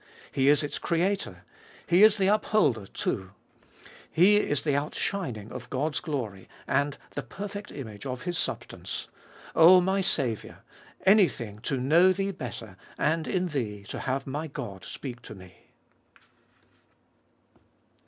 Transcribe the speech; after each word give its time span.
He 0.31 0.49
is 0.49 0.63
its 0.63 0.79
Creator. 0.79 1.43
He 1.85 2.01
is 2.01 2.17
the 2.17 2.27
Up 2.27 2.45
holder 2.45 2.87
too. 2.87 3.33
He 4.11 4.37
is 4.37 4.63
the 4.63 4.75
Outshining 4.75 5.51
of 5.51 5.69
God's 5.69 5.99
glory, 5.99 6.49
and 6.65 6.97
the 7.13 7.21
perfect 7.21 7.71
Image 7.71 8.07
of 8.07 8.23
His 8.23 8.35
substance. 8.35 9.09
O 9.55 9.79
my 9.79 10.01
Saviour! 10.01 10.63
anything 11.05 11.59
to 11.59 11.77
know 11.79 12.13
Thee 12.13 12.31
better, 12.31 12.77
and 12.97 13.27
in 13.27 13.49
Thee 13.49 13.83
to 13.89 13.99
have 13.99 14.25
my 14.25 14.47
God 14.47 14.83
speak 14.85 15.21
to 15.21 15.35
me 15.35 15.67